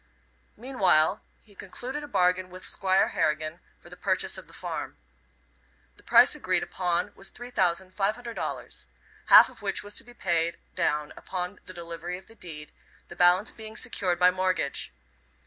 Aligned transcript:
Meanwhile 0.57 1.21
he 1.43 1.53
concluded 1.53 2.03
a 2.03 2.07
bargain 2.07 2.49
with 2.49 2.65
Squire 2.65 3.09
Harrington 3.09 3.59
for 3.79 3.91
the 3.91 3.95
purchase 3.95 4.35
of 4.35 4.47
the 4.47 4.51
farm. 4.53 4.97
The 5.97 6.01
price 6.01 6.33
agreed 6.33 6.63
upon 6.63 7.13
was 7.13 7.29
$3,500, 7.29 8.87
half 9.27 9.47
of 9.47 9.61
which 9.61 9.83
was 9.83 9.93
to 9.97 10.03
be 10.03 10.15
paid 10.15 10.57
down 10.73 11.13
upon 11.15 11.59
the 11.65 11.73
delivery 11.75 12.17
of 12.17 12.25
the 12.25 12.33
deed, 12.33 12.71
the 13.09 13.15
balance 13.15 13.51
being 13.51 13.77
secured 13.77 14.17
by 14.17 14.31
mortgage. 14.31 14.91